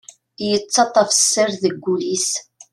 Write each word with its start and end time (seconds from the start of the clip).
Yettaṭṭaf 0.49 1.09
sser 1.13 1.49
deg 1.63 1.75
wul-is. 1.83 2.29